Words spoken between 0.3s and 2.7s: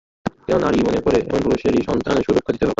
কেননা, নারী মনে করে এমন পুরুষই তার সন্তানের সুরক্ষা দিতে পারবে।